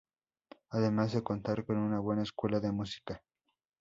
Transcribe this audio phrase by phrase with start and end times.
[0.71, 3.21] Además de contar con una buena escuela de música.